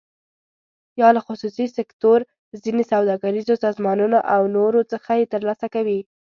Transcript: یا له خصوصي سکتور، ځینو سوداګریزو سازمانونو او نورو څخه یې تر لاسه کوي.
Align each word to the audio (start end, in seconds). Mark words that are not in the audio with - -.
یا 1.01 1.09
له 1.15 1.21
خصوصي 1.27 1.65
سکتور، 1.77 2.19
ځینو 2.63 2.81
سوداګریزو 2.91 3.61
سازمانونو 3.63 4.17
او 4.33 4.41
نورو 4.55 4.79
څخه 4.91 5.11
یې 5.19 5.25
تر 5.33 5.41
لاسه 5.47 5.67
کوي. 5.75 5.99